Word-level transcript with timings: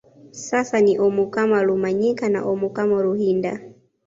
Sasa 0.45 0.77
ni 0.81 0.93
omukama 1.07 1.57
Rumanyika 1.67 2.25
na 2.33 2.39
omukama 2.51 2.95
Ruhinda 3.05 3.51